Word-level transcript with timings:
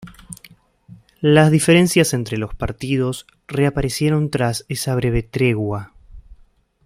Las 1.19 1.51
diferencias 1.51 2.15
entre 2.15 2.39
los 2.39 2.55
partidos 2.55 3.27
reaparecieron 3.47 4.31
tras 4.31 4.65
esa 4.67 4.95
breve 4.95 5.21
tregua. 5.21 5.93